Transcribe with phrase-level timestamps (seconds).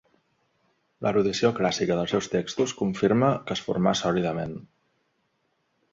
[1.07, 4.57] L'erudició clàssica dels seus texts confirma que es formà sòlidament.